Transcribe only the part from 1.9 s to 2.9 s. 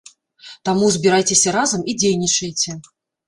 і дзейнічайце.